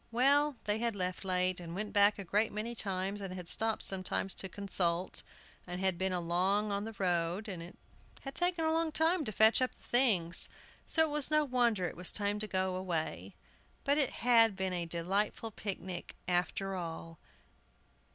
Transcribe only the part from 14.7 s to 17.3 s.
a delightful picnic, after all.